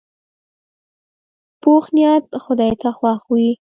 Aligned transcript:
پوخ 1.61 1.85
نیت 1.95 2.23
خدای 2.43 2.73
ته 2.81 2.89
خوښ 2.97 3.21
وي 3.33 3.51